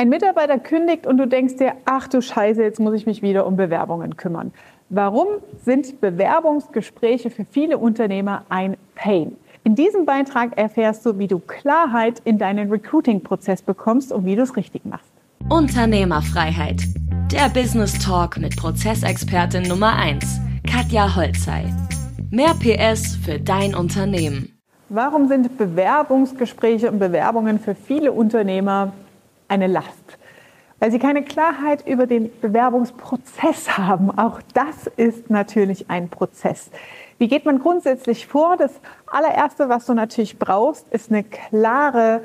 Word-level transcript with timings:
Ein 0.00 0.08
Mitarbeiter 0.08 0.58
kündigt 0.58 1.06
und 1.06 1.18
du 1.18 1.28
denkst 1.28 1.56
dir, 1.56 1.74
ach 1.84 2.08
du 2.08 2.22
Scheiße, 2.22 2.62
jetzt 2.62 2.80
muss 2.80 2.94
ich 2.94 3.04
mich 3.04 3.20
wieder 3.20 3.46
um 3.46 3.58
Bewerbungen 3.58 4.16
kümmern. 4.16 4.50
Warum 4.88 5.26
sind 5.62 6.00
Bewerbungsgespräche 6.00 7.28
für 7.28 7.44
viele 7.44 7.76
Unternehmer 7.76 8.46
ein 8.48 8.78
Pain? 8.94 9.36
In 9.62 9.74
diesem 9.74 10.06
Beitrag 10.06 10.56
erfährst 10.56 11.04
du, 11.04 11.18
wie 11.18 11.26
du 11.26 11.38
Klarheit 11.38 12.22
in 12.24 12.38
deinen 12.38 12.70
Recruiting-Prozess 12.70 13.60
bekommst 13.60 14.10
und 14.10 14.24
wie 14.24 14.36
du 14.36 14.42
es 14.42 14.56
richtig 14.56 14.86
machst. 14.86 15.12
Unternehmerfreiheit. 15.50 16.80
Der 17.30 17.50
Business 17.50 17.98
Talk 17.98 18.38
mit 18.38 18.56
Prozessexpertin 18.56 19.64
Nummer 19.64 19.96
1, 19.96 20.40
Katja 20.66 21.14
Holzei. 21.14 21.66
Mehr 22.30 22.54
PS 22.54 23.16
für 23.16 23.38
dein 23.38 23.74
Unternehmen. 23.74 24.58
Warum 24.88 25.28
sind 25.28 25.58
Bewerbungsgespräche 25.58 26.90
und 26.90 26.98
Bewerbungen 26.98 27.58
für 27.58 27.74
viele 27.74 28.12
Unternehmer 28.12 28.94
eine 29.50 29.66
Last? 29.66 29.88
Weil 30.78 30.90
sie 30.90 30.98
keine 30.98 31.22
Klarheit 31.22 31.86
über 31.86 32.06
den 32.06 32.30
Bewerbungsprozess 32.40 33.76
haben. 33.76 34.16
Auch 34.18 34.40
das 34.54 34.86
ist 34.96 35.28
natürlich 35.28 35.90
ein 35.90 36.08
Prozess. 36.08 36.70
Wie 37.18 37.28
geht 37.28 37.44
man 37.44 37.58
grundsätzlich 37.58 38.26
vor? 38.26 38.56
Das 38.56 38.72
allererste, 39.06 39.68
was 39.68 39.84
du 39.84 39.92
natürlich 39.92 40.38
brauchst, 40.38 40.88
ist 40.90 41.10
eine 41.10 41.22
klare 41.22 42.22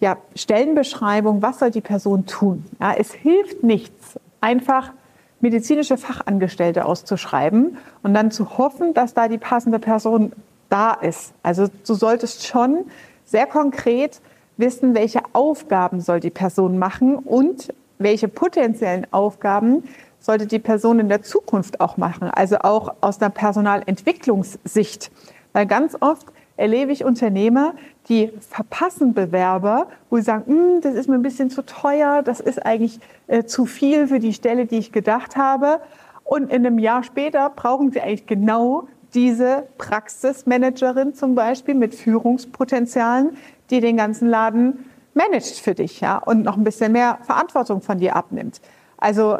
ja, 0.00 0.16
Stellenbeschreibung. 0.34 1.42
Was 1.42 1.58
soll 1.58 1.70
die 1.70 1.82
Person 1.82 2.24
tun? 2.24 2.64
Ja, 2.80 2.94
es 2.94 3.12
hilft 3.12 3.62
nichts, 3.62 4.18
einfach 4.40 4.92
medizinische 5.40 5.98
Fachangestellte 5.98 6.86
auszuschreiben 6.86 7.76
und 8.02 8.14
dann 8.14 8.30
zu 8.30 8.56
hoffen, 8.56 8.94
dass 8.94 9.12
da 9.12 9.28
die 9.28 9.38
passende 9.38 9.78
Person 9.78 10.32
da 10.70 10.94
ist. 10.94 11.34
Also 11.42 11.68
du 11.86 11.94
solltest 11.94 12.46
schon 12.46 12.86
sehr 13.26 13.46
konkret 13.46 14.22
wissen, 14.56 14.94
welche 14.94 15.20
Aufgaben 15.32 16.00
soll 16.00 16.20
die 16.20 16.30
Person 16.30 16.78
machen 16.78 17.16
und 17.16 17.72
welche 17.98 18.28
potenziellen 18.28 19.06
Aufgaben 19.12 19.84
sollte 20.20 20.46
die 20.46 20.58
Person 20.58 21.00
in 21.00 21.08
der 21.08 21.22
Zukunft 21.22 21.80
auch 21.80 21.96
machen, 21.96 22.30
also 22.30 22.58
auch 22.58 22.94
aus 23.00 23.20
einer 23.20 23.30
Personalentwicklungssicht. 23.30 25.10
Weil 25.52 25.66
ganz 25.66 25.96
oft 26.00 26.26
erlebe 26.56 26.92
ich 26.92 27.04
Unternehmer, 27.04 27.74
die 28.08 28.30
verpassen 28.48 29.14
Bewerber, 29.14 29.88
wo 30.10 30.16
sie 30.16 30.22
sagen, 30.22 30.44
hm, 30.46 30.80
das 30.80 30.94
ist 30.94 31.08
mir 31.08 31.16
ein 31.16 31.22
bisschen 31.22 31.50
zu 31.50 31.62
teuer, 31.62 32.22
das 32.22 32.40
ist 32.40 32.64
eigentlich 32.64 33.00
äh, 33.26 33.44
zu 33.44 33.66
viel 33.66 34.06
für 34.06 34.20
die 34.20 34.32
Stelle, 34.32 34.66
die 34.66 34.78
ich 34.78 34.92
gedacht 34.92 35.36
habe. 35.36 35.80
Und 36.24 36.50
in 36.52 36.64
einem 36.64 36.78
Jahr 36.78 37.02
später 37.02 37.50
brauchen 37.50 37.90
sie 37.90 38.00
eigentlich 38.00 38.26
genau 38.26 38.86
diese 39.14 39.64
Praxismanagerin 39.78 41.14
zum 41.14 41.34
Beispiel 41.34 41.74
mit 41.74 41.94
Führungspotenzialen, 41.94 43.36
die 43.72 43.80
den 43.80 43.96
ganzen 43.96 44.28
Laden 44.28 44.84
managt 45.14 45.58
für 45.58 45.74
dich 45.74 46.00
ja, 46.00 46.18
und 46.18 46.42
noch 46.42 46.56
ein 46.56 46.64
bisschen 46.64 46.92
mehr 46.92 47.18
Verantwortung 47.22 47.80
von 47.80 47.98
dir 47.98 48.14
abnimmt. 48.14 48.60
Also 48.96 49.38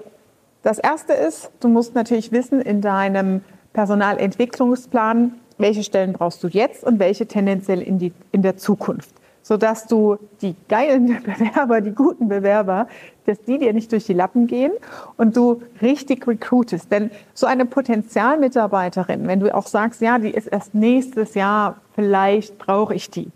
das 0.62 0.78
Erste 0.78 1.12
ist, 1.12 1.50
du 1.61 1.69
musst 1.69 1.94
natürlich 1.94 2.33
wissen 2.33 2.61
in 2.61 2.80
deinem 2.80 3.42
Personalentwicklungsplan, 3.72 5.34
welche 5.58 5.83
Stellen 5.83 6.12
brauchst 6.12 6.42
du 6.42 6.48
jetzt 6.48 6.84
und 6.84 6.98
welche 6.98 7.27
tendenziell 7.27 7.80
in, 7.80 7.98
die, 7.98 8.12
in 8.33 8.42
der 8.42 8.56
Zukunft. 8.56 9.11
Sodass 9.42 9.86
du 9.86 10.19
die 10.41 10.55
geilen 10.69 11.06
Bewerber, 11.24 11.80
die 11.80 11.92
guten 11.92 12.28
Bewerber, 12.28 12.86
dass 13.27 13.41
die 13.42 13.58
dir 13.58 13.72
nicht 13.72 13.91
durch 13.91 14.05
die 14.05 14.12
Lappen 14.12 14.46
gehen 14.46 14.72
und 15.17 15.36
du 15.36 15.62
richtig 15.80 16.27
recruitest. 16.27 16.91
Denn 16.92 17.11
so 17.34 17.46
eine 17.46 17.64
Potenzialmitarbeiterin, 17.67 19.27
wenn 19.27 19.41
du 19.41 19.52
auch 19.55 19.67
sagst, 19.67 20.00
ja, 20.00 20.19
die 20.19 20.30
ist 20.30 20.46
erst 20.46 20.74
nächstes 20.74 21.34
Jahr, 21.34 21.77
vielleicht 21.94 22.58
brauche 22.58 22.94
ich 22.94 23.11
die, 23.11 23.30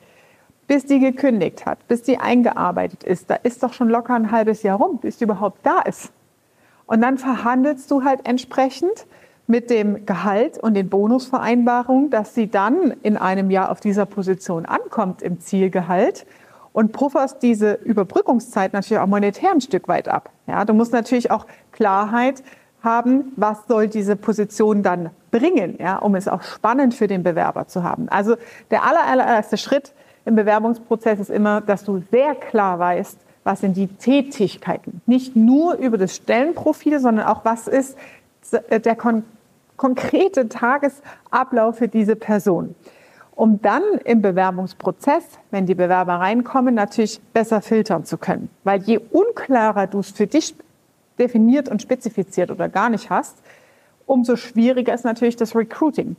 bis 0.67 0.84
die 0.84 0.98
gekündigt 0.98 1.67
hat, 1.67 1.86
bis 1.89 2.03
die 2.03 2.19
eingearbeitet 2.19 3.05
ist, 3.05 3.31
da 3.31 3.34
ist 3.34 3.62
doch 3.62 3.72
schon 3.72 3.89
locker 3.89 4.14
ein 4.14 4.31
halbes 4.31 4.62
Jahr 4.62 4.78
rum, 4.78 4.98
bis 4.98 5.19
die 5.19 5.25
überhaupt 5.25 5.64
da 5.64 5.81
ist. 5.81 6.11
Und 6.86 7.00
dann 7.03 7.19
verhandelst 7.19 7.91
du 7.91 8.05
halt 8.05 8.27
entsprechend 8.27 9.06
mit 9.47 9.70
dem 9.70 10.06
Gehalt 10.06 10.59
und 10.59 10.75
den 10.75 10.89
Bonusvereinbarungen, 10.89 12.11
dass 12.11 12.34
sie 12.34 12.50
dann 12.50 12.94
in 13.03 13.16
einem 13.16 13.50
Jahr 13.50 13.71
auf 13.71 13.81
dieser 13.81 14.06
Position 14.06 14.66
ankommt 14.66 15.22
im 15.22 15.41
Zielgehalt 15.41 16.26
und 16.72 16.93
pufferst 16.93 17.43
diese 17.43 17.75
Überbrückungszeit 17.75 18.72
natürlich 18.72 19.00
auch 19.00 19.06
monetär 19.06 19.50
ein 19.53 19.60
Stück 19.60 19.88
weit 19.88 20.09
ab. 20.09 20.31
Ja, 20.47 20.65
du 20.65 20.75
musst 20.75 20.93
natürlich 20.93 21.31
auch 21.31 21.47
Klarheit 21.72 22.43
haben, 22.82 23.32
was 23.37 23.66
soll 23.66 23.88
diese 23.88 24.16
Position 24.16 24.82
dann 24.82 25.10
bringen, 25.31 25.76
ja, 25.78 25.97
um 25.97 26.15
es 26.15 26.28
auch 26.28 26.43
spannend 26.43 26.94
für 26.94 27.06
den 27.06 27.22
Bewerber 27.22 27.66
zu 27.66 27.82
haben. 27.82 28.09
Also 28.09 28.37
der 28.71 28.84
allererste 28.84 29.56
Schritt 29.56 29.93
im 30.26 30.34
Bewerbungsprozess 30.34 31.20
ist 31.20 31.31
immer, 31.31 31.60
dass 31.60 31.84
du 31.84 32.03
sehr 32.10 32.34
klar 32.34 32.78
weißt, 32.78 33.19
was 33.44 33.60
sind 33.60 33.76
die 33.76 33.87
Tätigkeiten. 33.87 35.00
Nicht 35.06 35.37
nur 35.37 35.76
über 35.76 35.97
das 35.97 36.16
Stellenprofil, 36.16 36.98
sondern 36.98 37.26
auch, 37.26 37.44
was 37.44 37.69
ist 37.69 37.97
der 38.70 38.97
kon 38.97 39.25
konkrete 39.76 40.48
Tagesablauf 40.48 41.76
für 41.76 41.88
diese 41.88 42.16
Person. 42.16 42.75
Um 43.34 43.60
dann 43.60 43.82
im 44.04 44.22
Bewerbungsprozess, 44.22 45.25
wenn 45.50 45.66
die 45.66 45.75
Bewerber 45.75 46.14
reinkommen, 46.14 46.75
natürlich 46.75 47.20
besser 47.34 47.60
filtern 47.60 48.04
zu 48.06 48.16
können. 48.16 48.48
Weil 48.64 48.82
je 48.82 48.98
unklarer 48.98 49.87
du 49.87 49.98
es 49.98 50.10
für 50.10 50.26
dich 50.26 50.54
definiert 51.19 51.69
und 51.69 51.82
spezifiziert 51.82 52.50
oder 52.50 52.70
gar 52.70 52.88
nicht 52.88 53.10
hast, 53.10 53.37
umso 54.06 54.37
schwieriger 54.37 54.94
ist 54.94 55.04
natürlich 55.04 55.37
das 55.37 55.54
Recruiting. 55.54 56.16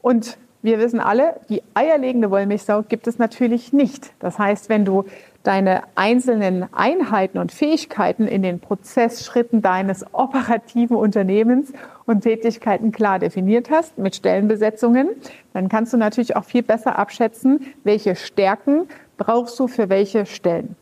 Und 0.00 0.38
wir 0.66 0.80
wissen 0.80 0.98
alle, 0.98 1.36
die 1.48 1.62
eierlegende 1.74 2.30
Wollmilchsau 2.30 2.82
gibt 2.82 3.06
es 3.06 3.18
natürlich 3.18 3.72
nicht. 3.72 4.12
Das 4.18 4.36
heißt, 4.36 4.68
wenn 4.68 4.84
du 4.84 5.04
deine 5.44 5.84
einzelnen 5.94 6.66
Einheiten 6.74 7.38
und 7.38 7.52
Fähigkeiten 7.52 8.26
in 8.26 8.42
den 8.42 8.58
Prozessschritten 8.58 9.62
deines 9.62 10.04
operativen 10.12 10.96
Unternehmens 10.96 11.72
und 12.04 12.22
Tätigkeiten 12.22 12.90
klar 12.90 13.20
definiert 13.20 13.70
hast 13.70 13.96
mit 13.96 14.16
Stellenbesetzungen, 14.16 15.10
dann 15.52 15.68
kannst 15.68 15.92
du 15.92 15.98
natürlich 15.98 16.34
auch 16.34 16.44
viel 16.44 16.64
besser 16.64 16.98
abschätzen, 16.98 17.72
welche 17.84 18.16
Stärken 18.16 18.88
brauchst 19.18 19.56
du 19.60 19.68
für 19.68 19.88
welche 19.88 20.26
Stellen. 20.26 20.74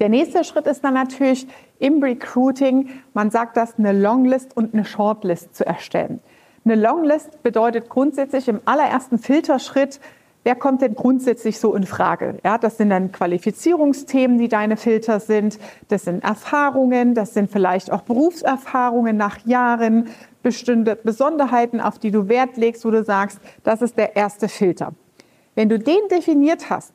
Der 0.00 0.10
nächste 0.10 0.44
Schritt 0.44 0.66
ist 0.66 0.84
dann 0.84 0.94
natürlich 0.94 1.46
im 1.78 2.02
Recruiting, 2.02 2.90
man 3.14 3.30
sagt 3.30 3.56
das, 3.56 3.78
eine 3.78 3.92
Longlist 3.92 4.54
und 4.54 4.74
eine 4.74 4.84
Shortlist 4.84 5.56
zu 5.56 5.64
erstellen. 5.64 6.20
Eine 6.70 6.82
Longlist 6.82 7.42
bedeutet 7.42 7.88
grundsätzlich 7.88 8.46
im 8.46 8.60
allerersten 8.66 9.16
Filterschritt, 9.16 10.00
wer 10.44 10.54
kommt 10.54 10.82
denn 10.82 10.94
grundsätzlich 10.94 11.58
so 11.58 11.74
in 11.74 11.86
Frage? 11.86 12.40
Ja, 12.44 12.58
das 12.58 12.76
sind 12.76 12.90
dann 12.90 13.10
Qualifizierungsthemen, 13.10 14.36
die 14.36 14.48
deine 14.48 14.76
Filter 14.76 15.18
sind. 15.18 15.58
Das 15.88 16.04
sind 16.04 16.22
Erfahrungen, 16.22 17.14
das 17.14 17.32
sind 17.32 17.50
vielleicht 17.50 17.90
auch 17.90 18.02
Berufserfahrungen 18.02 19.16
nach 19.16 19.46
Jahren, 19.46 20.08
bestimmte 20.42 20.94
Besonderheiten, 20.94 21.80
auf 21.80 21.98
die 21.98 22.10
du 22.10 22.28
Wert 22.28 22.58
legst, 22.58 22.84
wo 22.84 22.90
du 22.90 23.02
sagst, 23.02 23.38
das 23.64 23.80
ist 23.80 23.96
der 23.96 24.14
erste 24.14 24.50
Filter. 24.50 24.92
Wenn 25.54 25.70
du 25.70 25.78
den 25.78 26.06
definiert 26.10 26.68
hast, 26.68 26.92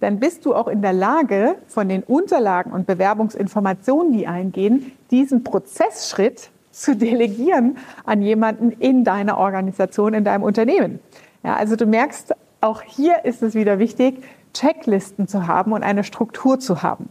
dann 0.00 0.20
bist 0.20 0.46
du 0.46 0.54
auch 0.54 0.68
in 0.68 0.80
der 0.80 0.94
Lage, 0.94 1.56
von 1.66 1.86
den 1.86 2.02
Unterlagen 2.02 2.72
und 2.72 2.86
Bewerbungsinformationen, 2.86 4.14
die 4.14 4.26
eingehen, 4.26 4.92
diesen 5.10 5.44
Prozessschritt 5.44 6.50
zu 6.72 6.96
delegieren 6.96 7.78
an 8.04 8.22
jemanden 8.22 8.72
in 8.72 9.04
deiner 9.04 9.38
Organisation, 9.38 10.14
in 10.14 10.24
deinem 10.24 10.42
Unternehmen. 10.42 10.98
Ja, 11.44 11.54
also 11.54 11.76
du 11.76 11.86
merkst, 11.86 12.34
auch 12.60 12.82
hier 12.82 13.24
ist 13.24 13.42
es 13.42 13.54
wieder 13.54 13.78
wichtig, 13.78 14.22
Checklisten 14.54 15.28
zu 15.28 15.46
haben 15.46 15.72
und 15.72 15.82
eine 15.82 16.04
Struktur 16.04 16.58
zu 16.58 16.82
haben. 16.82 17.08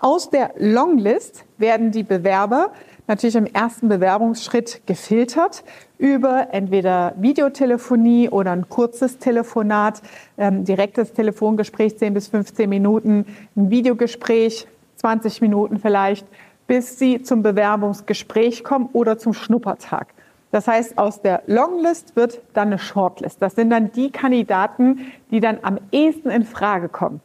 Aus 0.00 0.30
der 0.30 0.52
Longlist 0.58 1.44
werden 1.58 1.92
die 1.92 2.02
Bewerber 2.02 2.72
natürlich 3.06 3.36
im 3.36 3.46
ersten 3.46 3.88
Bewerbungsschritt 3.88 4.82
gefiltert 4.86 5.64
über 5.98 6.48
entweder 6.50 7.14
Videotelefonie 7.18 8.28
oder 8.28 8.50
ein 8.50 8.68
kurzes 8.68 9.18
Telefonat, 9.18 10.02
ähm, 10.38 10.64
direktes 10.64 11.12
Telefongespräch 11.12 11.98
10 11.98 12.14
bis 12.14 12.28
15 12.28 12.68
Minuten, 12.68 13.26
ein 13.56 13.70
Videogespräch 13.70 14.66
20 14.96 15.40
Minuten 15.40 15.78
vielleicht 15.78 16.26
bis 16.66 16.98
sie 16.98 17.22
zum 17.22 17.42
Bewerbungsgespräch 17.42 18.64
kommen 18.64 18.88
oder 18.92 19.18
zum 19.18 19.34
Schnuppertag. 19.34 20.08
Das 20.50 20.68
heißt, 20.68 20.98
aus 20.98 21.22
der 21.22 21.42
Longlist 21.46 22.14
wird 22.14 22.40
dann 22.52 22.68
eine 22.68 22.78
Shortlist. 22.78 23.40
Das 23.40 23.54
sind 23.54 23.70
dann 23.70 23.90
die 23.92 24.10
Kandidaten, 24.10 25.12
die 25.30 25.40
dann 25.40 25.58
am 25.62 25.78
ehesten 25.90 26.30
in 26.30 26.44
Frage 26.44 26.88
kommen. 26.88 27.20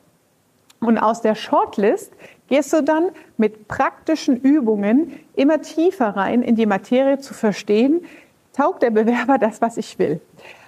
Und 0.79 0.97
aus 0.97 1.21
der 1.21 1.35
Shortlist 1.35 2.13
gehst 2.47 2.71
du 2.71 2.81
dann 2.81 3.09
mit 3.38 3.67
praktischen 3.67 4.38
Übungen 4.38 5.19
immer 5.35 5.61
tiefer 5.61 6.09
rein 6.09 6.41
in 6.41 6.56
die 6.56 6.65
Materie 6.65 7.19
zu 7.19 7.33
verstehen, 7.33 8.06
taugt 8.53 8.81
der 8.81 8.91
Bewerber 8.91 9.38
das, 9.38 9.61
was 9.61 9.77
ich 9.77 10.00
will. 10.00 10.21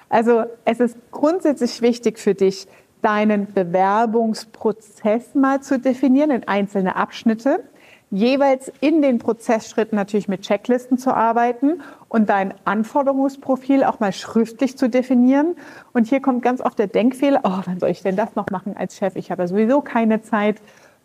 Also 0.09 0.43
es 0.65 0.79
ist 0.79 0.97
grundsätzlich 1.11 1.81
wichtig 1.81 2.19
für 2.19 2.33
dich, 2.33 2.67
deinen 3.01 3.53
Bewerbungsprozess 3.53 5.33
mal 5.35 5.61
zu 5.61 5.79
definieren 5.79 6.31
in 6.31 6.47
einzelne 6.47 6.95
Abschnitte 6.97 7.63
jeweils 8.11 8.71
in 8.81 9.01
den 9.01 9.19
Prozessschritten 9.19 9.95
natürlich 9.95 10.27
mit 10.27 10.41
Checklisten 10.41 10.97
zu 10.97 11.13
arbeiten 11.13 11.81
und 12.07 12.29
dein 12.29 12.53
Anforderungsprofil 12.65 13.83
auch 13.83 13.99
mal 13.99 14.13
schriftlich 14.13 14.77
zu 14.77 14.89
definieren. 14.89 15.55
Und 15.93 16.07
hier 16.07 16.21
kommt 16.21 16.41
ganz 16.41 16.61
oft 16.61 16.79
der 16.79 16.87
Denkfehler, 16.87 17.41
oh, 17.43 17.61
wann 17.65 17.79
soll 17.79 17.89
ich 17.89 18.01
denn 18.01 18.15
das 18.15 18.35
noch 18.35 18.49
machen 18.49 18.75
als 18.77 18.97
Chef? 18.97 19.15
Ich 19.15 19.31
habe 19.31 19.47
sowieso 19.47 19.81
keine 19.81 20.21
Zeit. 20.21 20.57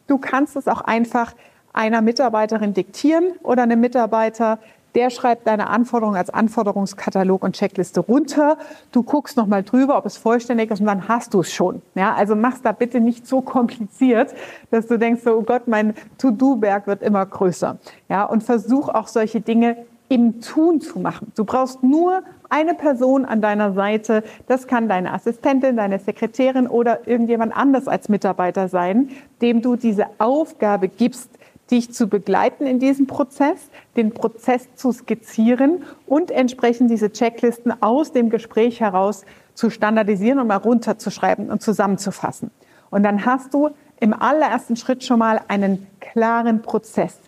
Du 0.06 0.18
kannst 0.18 0.56
es 0.56 0.68
auch 0.68 0.80
einfach 0.80 1.34
einer 1.72 2.00
Mitarbeiterin 2.00 2.72
diktieren 2.72 3.32
oder 3.42 3.64
einem 3.64 3.80
Mitarbeiter, 3.80 4.58
der 4.94 5.10
schreibt 5.10 5.46
deine 5.46 5.68
Anforderungen 5.68 6.16
als 6.16 6.30
Anforderungskatalog 6.30 7.42
und 7.42 7.56
Checkliste 7.56 8.00
runter. 8.00 8.56
Du 8.92 9.02
guckst 9.02 9.36
nochmal 9.36 9.62
drüber, 9.62 9.98
ob 9.98 10.06
es 10.06 10.16
vollständig 10.16 10.70
ist 10.70 10.80
und 10.80 10.86
dann 10.86 11.08
hast 11.08 11.34
du 11.34 11.40
es 11.40 11.52
schon. 11.52 11.82
Ja, 11.94 12.14
also 12.14 12.36
mach's 12.36 12.62
da 12.62 12.72
bitte 12.72 13.00
nicht 13.00 13.26
so 13.26 13.40
kompliziert, 13.40 14.34
dass 14.70 14.86
du 14.86 14.98
denkst, 14.98 15.26
oh 15.26 15.42
Gott, 15.42 15.66
mein 15.66 15.94
To-Do-Berg 16.18 16.86
wird 16.86 17.02
immer 17.02 17.26
größer. 17.26 17.78
Ja, 18.08 18.24
und 18.24 18.44
versuch 18.44 18.88
auch 18.88 19.08
solche 19.08 19.40
Dinge 19.40 19.84
im 20.08 20.40
Tun 20.40 20.80
zu 20.80 20.98
machen. 21.00 21.32
Du 21.34 21.44
brauchst 21.44 21.82
nur 21.82 22.22
eine 22.50 22.74
Person 22.74 23.24
an 23.24 23.40
deiner 23.40 23.72
Seite. 23.72 24.22
Das 24.46 24.66
kann 24.66 24.88
deine 24.88 25.12
Assistentin, 25.12 25.76
deine 25.76 25.98
Sekretärin 25.98 26.68
oder 26.68 27.08
irgendjemand 27.08 27.56
anders 27.56 27.88
als 27.88 28.08
Mitarbeiter 28.08 28.68
sein, 28.68 29.10
dem 29.42 29.62
du 29.62 29.76
diese 29.76 30.06
Aufgabe 30.18 30.88
gibst, 30.88 31.30
dich 31.70 31.92
zu 31.92 32.08
begleiten 32.08 32.66
in 32.66 32.78
diesem 32.78 33.06
Prozess, 33.06 33.70
den 33.96 34.12
Prozess 34.12 34.68
zu 34.74 34.92
skizzieren 34.92 35.84
und 36.06 36.30
entsprechend 36.30 36.90
diese 36.90 37.10
Checklisten 37.10 37.82
aus 37.82 38.12
dem 38.12 38.30
Gespräch 38.30 38.80
heraus 38.80 39.24
zu 39.54 39.70
standardisieren 39.70 40.38
und 40.38 40.48
mal 40.48 40.56
runterzuschreiben 40.56 41.50
und 41.50 41.62
zusammenzufassen. 41.62 42.50
Und 42.90 43.02
dann 43.02 43.24
hast 43.24 43.54
du 43.54 43.70
im 44.00 44.12
allerersten 44.12 44.76
Schritt 44.76 45.04
schon 45.04 45.18
mal 45.18 45.40
einen 45.48 45.86
klaren 46.00 46.62
Prozess, 46.62 47.18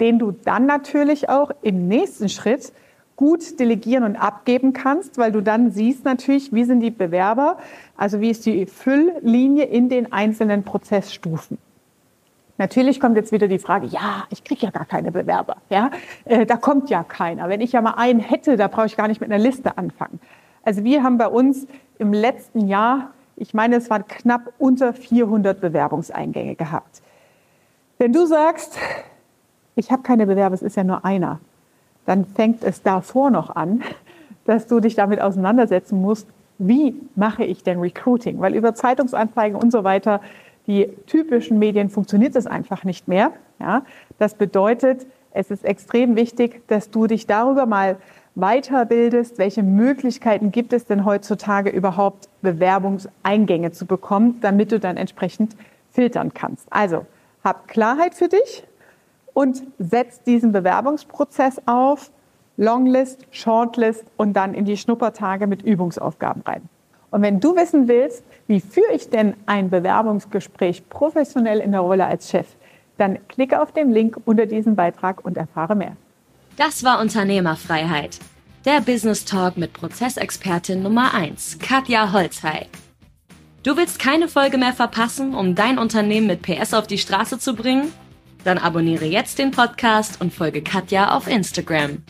den 0.00 0.18
du 0.18 0.32
dann 0.32 0.66
natürlich 0.66 1.28
auch 1.28 1.50
im 1.62 1.88
nächsten 1.88 2.28
Schritt 2.28 2.72
gut 3.16 3.58
delegieren 3.58 4.04
und 4.04 4.16
abgeben 4.16 4.72
kannst, 4.74 5.16
weil 5.16 5.32
du 5.32 5.40
dann 5.40 5.70
siehst 5.70 6.04
natürlich, 6.04 6.52
wie 6.52 6.64
sind 6.64 6.80
die 6.80 6.90
Bewerber, 6.90 7.56
also 7.96 8.20
wie 8.20 8.30
ist 8.30 8.44
die 8.44 8.66
Fülllinie 8.66 9.64
in 9.64 9.88
den 9.88 10.12
einzelnen 10.12 10.64
Prozessstufen. 10.64 11.56
Natürlich 12.58 13.00
kommt 13.00 13.16
jetzt 13.16 13.32
wieder 13.32 13.48
die 13.48 13.58
Frage, 13.58 13.86
ja, 13.86 14.24
ich 14.30 14.42
kriege 14.42 14.62
ja 14.66 14.70
gar 14.70 14.86
keine 14.86 15.12
Bewerber. 15.12 15.56
Ja, 15.68 15.90
äh, 16.24 16.46
da 16.46 16.56
kommt 16.56 16.88
ja 16.88 17.04
keiner. 17.04 17.48
Wenn 17.48 17.60
ich 17.60 17.72
ja 17.72 17.82
mal 17.82 17.94
einen 17.96 18.20
hätte, 18.20 18.56
da 18.56 18.68
brauche 18.68 18.86
ich 18.86 18.96
gar 18.96 19.08
nicht 19.08 19.20
mit 19.20 19.30
einer 19.30 19.42
Liste 19.42 19.76
anfangen. 19.76 20.20
Also 20.64 20.82
wir 20.82 21.02
haben 21.02 21.18
bei 21.18 21.28
uns 21.28 21.66
im 21.98 22.12
letzten 22.12 22.66
Jahr, 22.66 23.10
ich 23.36 23.52
meine, 23.52 23.76
es 23.76 23.90
waren 23.90 24.06
knapp 24.06 24.52
unter 24.58 24.94
400 24.94 25.60
Bewerbungseingänge 25.60 26.54
gehabt. 26.54 27.02
Wenn 27.98 28.12
du 28.12 28.26
sagst, 28.26 28.78
ich 29.74 29.90
habe 29.90 30.02
keine 30.02 30.26
Bewerber, 30.26 30.54
es 30.54 30.62
ist 30.62 30.76
ja 30.76 30.84
nur 30.84 31.04
einer, 31.04 31.40
dann 32.06 32.24
fängt 32.24 32.64
es 32.64 32.82
davor 32.82 33.30
noch 33.30 33.54
an, 33.54 33.82
dass 34.46 34.66
du 34.66 34.80
dich 34.80 34.94
damit 34.94 35.20
auseinandersetzen 35.20 36.00
musst, 36.00 36.26
wie 36.58 36.94
mache 37.14 37.44
ich 37.44 37.62
denn 37.62 37.80
Recruiting? 37.80 38.40
Weil 38.40 38.54
über 38.54 38.74
Zeitungsanzeigen 38.74 39.58
und 39.58 39.70
so 39.70 39.84
weiter 39.84 40.20
die 40.66 40.88
typischen 41.06 41.58
Medien 41.58 41.90
funktioniert 41.90 42.36
es 42.36 42.46
einfach 42.46 42.84
nicht 42.84 43.08
mehr. 43.08 43.32
Ja? 43.60 43.84
Das 44.18 44.34
bedeutet, 44.34 45.06
es 45.32 45.50
ist 45.50 45.64
extrem 45.64 46.16
wichtig, 46.16 46.66
dass 46.68 46.90
du 46.90 47.06
dich 47.06 47.26
darüber 47.26 47.66
mal 47.66 47.96
weiterbildest, 48.34 49.38
welche 49.38 49.62
Möglichkeiten 49.62 50.52
gibt 50.52 50.72
es 50.72 50.84
denn 50.84 51.04
heutzutage 51.04 51.70
überhaupt 51.70 52.28
Bewerbungseingänge 52.42 53.72
zu 53.72 53.86
bekommen, 53.86 54.38
damit 54.42 54.72
du 54.72 54.78
dann 54.78 54.96
entsprechend 54.96 55.56
filtern 55.90 56.34
kannst. 56.34 56.66
Also 56.70 57.06
hab 57.42 57.68
Klarheit 57.68 58.14
für 58.14 58.28
dich 58.28 58.64
und 59.32 59.62
setz 59.78 60.22
diesen 60.22 60.52
Bewerbungsprozess 60.52 61.62
auf, 61.66 62.10
Longlist, 62.58 63.26
Shortlist 63.30 64.04
und 64.16 64.34
dann 64.34 64.54
in 64.54 64.64
die 64.64 64.76
Schnuppertage 64.76 65.46
mit 65.46 65.62
Übungsaufgaben 65.62 66.42
rein. 66.42 66.68
Und 67.16 67.22
wenn 67.22 67.40
du 67.40 67.56
wissen 67.56 67.88
willst, 67.88 68.24
wie 68.46 68.60
führe 68.60 68.92
ich 68.92 69.08
denn 69.08 69.36
ein 69.46 69.70
Bewerbungsgespräch 69.70 70.86
professionell 70.90 71.60
in 71.60 71.72
der 71.72 71.80
Rolle 71.80 72.04
als 72.04 72.28
Chef, 72.28 72.46
dann 72.98 73.26
klicke 73.28 73.62
auf 73.62 73.72
den 73.72 73.90
Link 73.90 74.18
unter 74.26 74.44
diesem 74.44 74.76
Beitrag 74.76 75.24
und 75.24 75.38
erfahre 75.38 75.74
mehr. 75.74 75.96
Das 76.58 76.84
war 76.84 77.00
Unternehmerfreiheit. 77.00 78.18
Der 78.66 78.82
Business 78.82 79.24
Talk 79.24 79.56
mit 79.56 79.72
Prozessexpertin 79.72 80.82
Nummer 80.82 81.14
1, 81.14 81.58
Katja 81.58 82.12
Holzhey. 82.12 82.66
Du 83.62 83.78
willst 83.78 83.98
keine 83.98 84.28
Folge 84.28 84.58
mehr 84.58 84.74
verpassen, 84.74 85.34
um 85.34 85.54
dein 85.54 85.78
Unternehmen 85.78 86.26
mit 86.26 86.42
PS 86.42 86.74
auf 86.74 86.86
die 86.86 86.98
Straße 86.98 87.38
zu 87.38 87.54
bringen? 87.54 87.90
Dann 88.44 88.58
abonniere 88.58 89.06
jetzt 89.06 89.38
den 89.38 89.52
Podcast 89.52 90.20
und 90.20 90.34
folge 90.34 90.60
Katja 90.60 91.16
auf 91.16 91.28
Instagram. 91.28 92.02